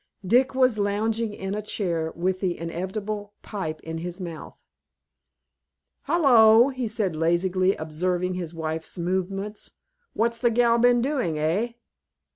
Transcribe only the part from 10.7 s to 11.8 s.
been doing, hey?"